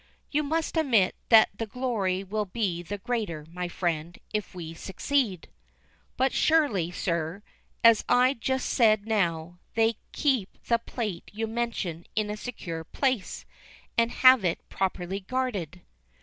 [0.31, 5.47] "You must admit that the glory will be the greater, my friend, if we succeed."
[6.17, 7.43] "But surely, sir,
[7.83, 13.45] as I said just now, they keep the plate you mention in a secure place,
[13.95, 15.81] and have it properly guarded."